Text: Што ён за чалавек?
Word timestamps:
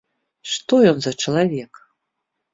Што 0.53 0.79
ён 0.93 0.97
за 1.07 1.13
чалавек? 1.21 1.71